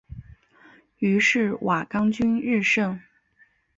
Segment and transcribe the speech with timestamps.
[0.97, 2.99] 于是瓦岗军日盛。